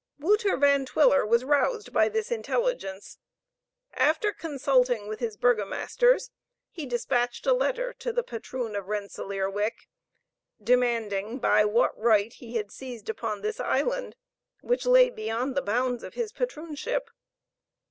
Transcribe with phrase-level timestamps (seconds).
[0.17, 3.19] Wouter Van Twiller was roused by this intelligence.
[3.93, 6.31] After consulting with his burgomasters,
[6.71, 9.87] he dispatched a letter to the patroon of Rensellaerwick,
[10.59, 14.15] demanding by what right he had seized upon this island,
[14.61, 17.11] which lay beyond the bounds of his patroonship.